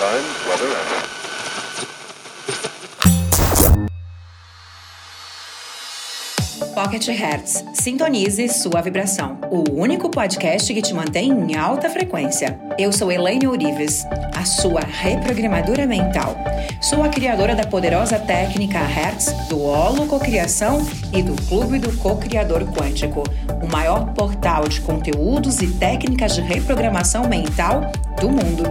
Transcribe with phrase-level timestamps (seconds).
[0.00, 1.10] Time, weather, and
[6.74, 7.62] Pocket Hertz.
[7.74, 9.38] Sintonize sua vibração.
[9.50, 12.58] O único podcast que te mantém em alta frequência.
[12.78, 16.34] Eu sou Elaine Ourives, a sua reprogramadora mental.
[16.80, 20.80] Sou a criadora da poderosa técnica Hertz, do Holo Cocriação
[21.12, 23.22] e do Clube do Co-Criador Quântico,
[23.70, 27.90] maior portal de conteúdos e técnicas de reprogramação mental
[28.20, 28.64] do mundo.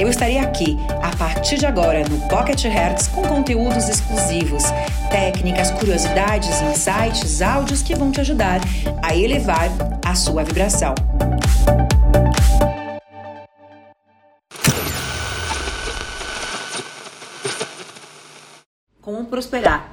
[0.00, 4.62] Eu estarei aqui a partir de agora no Pocket Hertz com conteúdos exclusivos,
[5.10, 8.60] técnicas, curiosidades, insights, áudios que vão te ajudar
[9.02, 9.68] a elevar
[10.04, 10.94] a sua vibração.
[19.00, 19.90] Como prosperar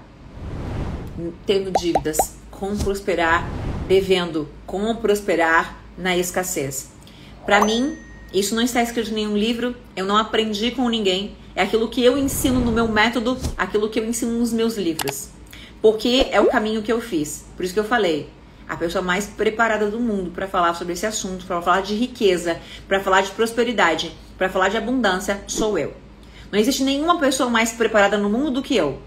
[1.45, 2.17] tendo dívidas?
[2.49, 3.45] Como prosperar
[3.91, 4.47] devendo?
[4.65, 6.91] Como prosperar na escassez?
[7.45, 7.97] Para mim,
[8.33, 11.35] isso não está escrito em nenhum livro, eu não aprendi com ninguém.
[11.53, 15.27] É aquilo que eu ensino no meu método, aquilo que eu ensino nos meus livros.
[15.81, 17.43] Porque é o caminho que eu fiz.
[17.57, 18.29] Por isso que eu falei,
[18.65, 22.61] a pessoa mais preparada do mundo para falar sobre esse assunto, para falar de riqueza,
[22.87, 25.93] para falar de prosperidade, para falar de abundância, sou eu.
[26.49, 28.99] Não existe nenhuma pessoa mais preparada no mundo do que eu.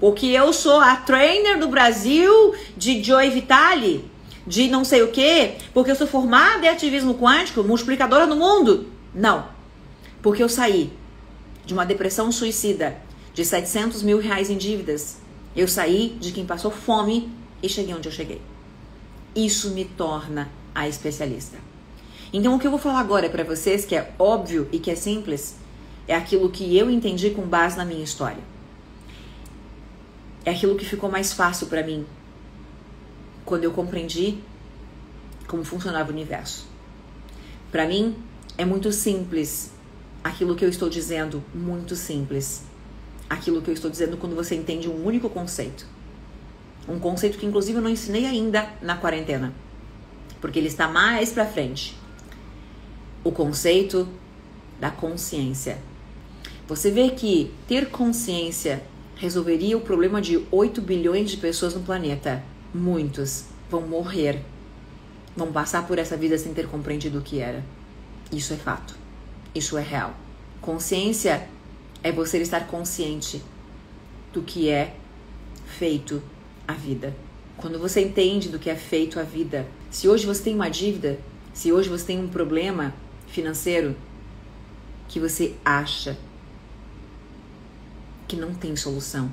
[0.00, 4.15] Porque eu sou a trainer do Brasil de Joy Vitale
[4.46, 8.86] de não sei o quê, porque eu sou formada em ativismo quântico, multiplicadora no mundo.
[9.14, 9.48] Não.
[10.22, 10.92] Porque eu saí
[11.64, 12.96] de uma depressão suicida
[13.34, 15.18] de 700 mil reais em dívidas.
[15.54, 17.30] Eu saí de quem passou fome
[17.62, 18.40] e cheguei onde eu cheguei.
[19.34, 21.58] Isso me torna a especialista.
[22.32, 24.94] Então, o que eu vou falar agora para vocês, que é óbvio e que é
[24.94, 25.56] simples,
[26.06, 28.42] é aquilo que eu entendi com base na minha história.
[30.44, 32.06] É aquilo que ficou mais fácil para mim
[33.46, 34.38] quando eu compreendi
[35.46, 36.66] como funcionava o universo.
[37.70, 38.16] Para mim,
[38.58, 39.70] é muito simples
[40.22, 42.64] aquilo que eu estou dizendo, muito simples.
[43.30, 45.86] Aquilo que eu estou dizendo quando você entende um único conceito.
[46.88, 49.52] Um conceito que inclusive eu não ensinei ainda na quarentena,
[50.40, 51.96] porque ele está mais para frente.
[53.22, 54.08] O conceito
[54.80, 55.78] da consciência.
[56.68, 58.82] Você vê que ter consciência
[59.16, 62.42] resolveria o problema de 8 bilhões de pessoas no planeta
[62.76, 64.42] muitos vão morrer,
[65.36, 67.64] vão passar por essa vida sem ter compreendido o que era.
[68.30, 68.94] Isso é fato.
[69.54, 70.14] Isso é real.
[70.60, 71.48] Consciência
[72.02, 73.42] é você estar consciente
[74.32, 74.94] do que é
[75.78, 76.22] feito
[76.66, 77.14] a vida.
[77.56, 81.18] Quando você entende do que é feito a vida, se hoje você tem uma dívida,
[81.54, 82.94] se hoje você tem um problema
[83.28, 83.96] financeiro
[85.08, 86.16] que você acha
[88.28, 89.32] que não tem solução,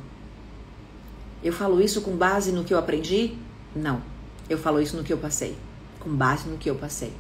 [1.44, 3.36] eu falo isso com base no que eu aprendi?
[3.76, 4.02] Não.
[4.50, 5.58] Eu falo isso no que eu passei,
[6.00, 7.14] com base no que eu passei.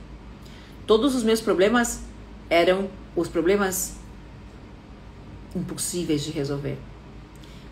[0.87, 2.01] Todos os meus problemas
[2.49, 3.95] eram os problemas
[5.55, 6.77] impossíveis de resolver.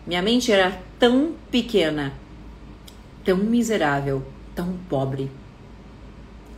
[0.06, 2.12] Minha mente era tão pequena,
[3.24, 4.22] tão miserável,
[4.54, 5.30] tão pobre,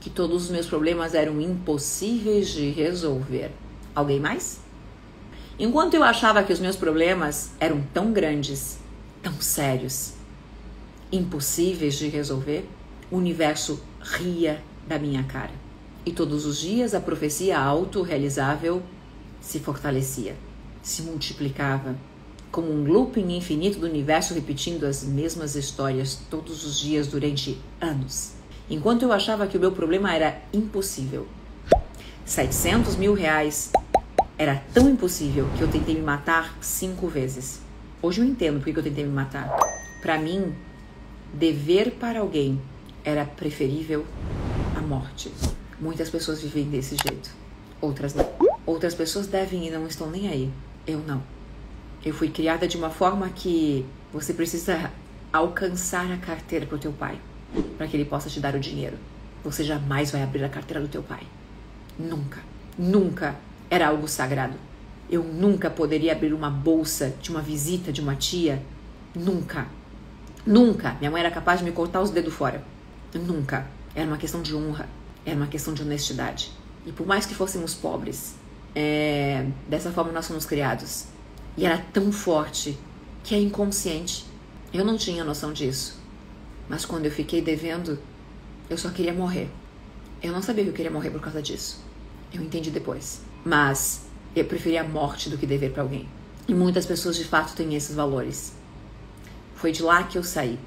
[0.01, 3.51] que todos os meus problemas eram impossíveis de resolver.
[3.95, 4.61] Alguém mais?
[5.59, 8.79] Enquanto eu achava que os meus problemas eram tão grandes,
[9.25, 10.13] tão sérios,
[11.11, 12.69] impossíveis de resolver,
[13.11, 15.53] o universo ria da minha cara.
[16.05, 18.83] E todos os dias a profecia autorrealizável
[19.41, 20.37] se fortalecia,
[20.83, 21.97] se multiplicava,
[22.53, 28.33] como um looping infinito do universo repetindo as mesmas histórias todos os dias durante anos.
[28.69, 31.27] Enquanto eu achava que o meu problema era impossível.
[32.27, 33.73] 700 mil reais
[34.37, 37.64] era tão impossível que eu tentei me matar cinco vezes.
[38.05, 39.49] Hoje eu entendo por que eu tentei me matar.
[40.03, 40.55] Para mim,
[41.33, 42.61] dever para alguém
[43.03, 44.05] era preferível
[44.77, 45.33] à morte.
[45.81, 47.31] Muitas pessoas vivem desse jeito,
[47.81, 48.29] outras não.
[48.67, 50.53] Outras pessoas devem e não estão nem aí.
[50.87, 51.23] Eu não.
[52.05, 54.91] Eu fui criada de uma forma que você precisa
[55.33, 57.19] alcançar a carteira pro teu pai,
[57.79, 58.99] para que ele possa te dar o dinheiro.
[59.43, 61.23] Você jamais vai abrir a carteira do teu pai.
[61.99, 62.43] Nunca.
[62.77, 63.35] Nunca
[63.71, 64.59] era algo sagrado.
[65.11, 68.63] Eu nunca poderia abrir uma bolsa de uma visita de uma tia.
[69.15, 69.67] Nunca.
[70.47, 70.95] Nunca.
[70.99, 72.65] Minha mãe era capaz de me cortar os dedos fora.
[73.15, 73.67] Nunca.
[73.95, 74.89] Era uma questão de honra.
[75.25, 76.51] Era uma questão de honestidade.
[76.87, 78.35] E por mais que fôssemos pobres,
[78.75, 79.47] é...
[79.69, 81.07] dessa forma nós fomos criados.
[81.57, 82.79] E era tão forte
[83.23, 84.27] que é inconsciente.
[84.73, 85.99] Eu não tinha noção disso.
[86.69, 87.99] Mas quando eu fiquei devendo,
[88.69, 89.49] eu só queria morrer.
[90.23, 91.81] Eu não sabia que eu queria morrer por causa disso.
[92.33, 93.21] Eu entendi depois.
[93.45, 96.09] Mas eu preferia a morte do que dever para alguém.
[96.47, 98.53] E muitas pessoas de fato têm esses valores.
[99.55, 100.59] Foi de lá que eu saí.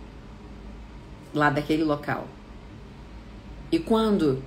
[1.34, 2.28] Lá daquele local.
[3.72, 4.42] E quando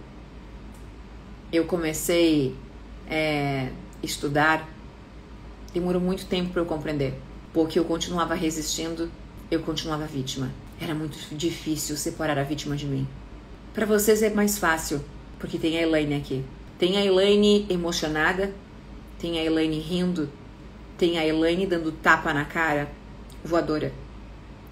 [1.52, 2.56] eu comecei
[3.08, 3.72] a é,
[4.02, 4.68] estudar
[5.72, 7.14] Demorou muito tempo para eu compreender,
[7.52, 9.08] porque eu continuava resistindo,
[9.50, 10.50] eu continuava vítima.
[10.80, 13.06] Era muito difícil separar a vítima de mim.
[13.72, 15.00] Para vocês é mais fácil,
[15.38, 16.44] porque tem a Elaine aqui.
[16.76, 18.52] Tem a Elaine emocionada,
[19.20, 20.30] tem a Elaine rindo,
[20.96, 22.90] tem a Elaine dando tapa na cara,
[23.44, 23.92] voadora.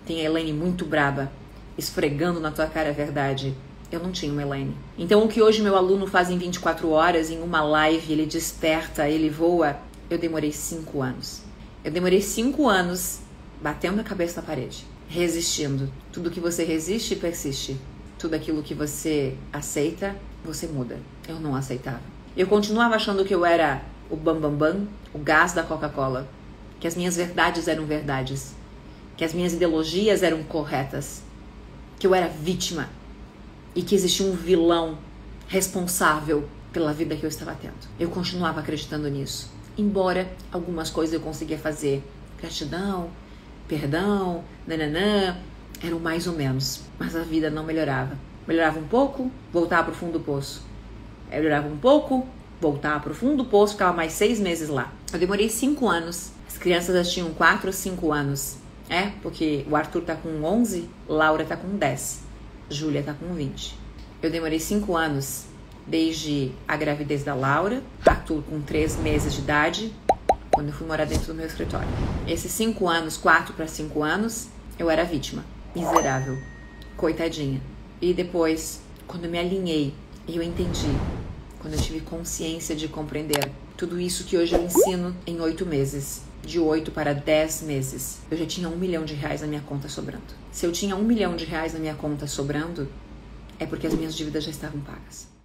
[0.06, 1.30] Tem a Elaine muito braba,
[1.76, 3.54] esfregando na tua cara a verdade.
[3.92, 4.74] Eu não tinha uma Elaine.
[4.98, 9.08] Então, o que hoje meu aluno faz em 24 horas, em uma live, ele desperta,
[9.08, 9.76] ele voa,
[10.08, 11.42] eu demorei 5 anos.
[11.84, 13.20] Eu demorei 5 anos
[13.62, 15.90] batendo a cabeça na parede, resistindo.
[16.12, 17.76] Tudo que você resiste, persiste.
[18.18, 20.98] Tudo aquilo que você aceita, você muda.
[21.28, 22.00] Eu não aceitava.
[22.36, 26.28] Eu continuava achando que eu era o bambambam, bam, bam, o gás da Coca-Cola.
[26.81, 28.55] Que as minhas verdades eram verdades.
[29.16, 31.22] Que as minhas ideologias eram corretas.
[31.99, 32.88] Que eu era vítima.
[33.75, 34.99] E que existia um vilão
[35.49, 37.75] responsável pela vida que eu estava tendo.
[37.99, 39.50] Eu continuava acreditando nisso.
[39.76, 42.02] Embora algumas coisas eu conseguia fazer.
[42.40, 43.10] Gratidão,
[43.66, 45.37] perdão, nananã,
[45.82, 46.82] eram mais ou menos.
[46.99, 48.16] Mas a vida não melhorava.
[48.46, 50.62] Melhorava um pouco, voltava para o fundo do poço.
[51.31, 52.26] Melhorava um pouco,
[52.60, 54.93] voltar para o fundo do poço, ficava mais seis meses lá.
[55.12, 56.31] Eu demorei cinco anos.
[56.49, 58.56] As crianças já tinham quatro ou cinco anos.
[58.88, 62.20] É, porque o Arthur tá com 11, Laura tá com 10,
[62.70, 63.76] Júlia tá com 20.
[64.22, 65.44] Eu demorei cinco anos
[65.87, 69.93] desde a gravidez da Laura, Arthur com três meses de idade,
[70.50, 71.88] quando eu fui morar dentro do meu escritório.
[72.26, 75.44] Esses cinco anos, quatro para cinco anos, eu era vítima,
[75.75, 76.38] miserável,
[76.96, 77.60] coitadinha.
[78.00, 79.94] E depois, quando eu me alinhei
[80.26, 80.88] e eu entendi
[81.60, 86.22] quando eu tive consciência de compreender tudo isso que hoje eu ensino em oito meses.
[86.43, 89.88] De oito para dez meses, eu já tinha um milhão de reais na minha conta
[89.88, 90.22] sobrando.
[90.52, 92.88] Se eu tinha um milhão de reais na minha conta sobrando,
[93.58, 95.38] é porque as minhas dívidas já estavam pagas.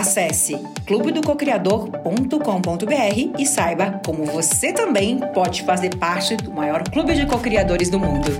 [0.00, 0.56] Acesse
[0.86, 8.00] clubedococriador.com.br e saiba como você também pode fazer parte do maior clube de cocriadores do
[8.00, 8.30] mundo.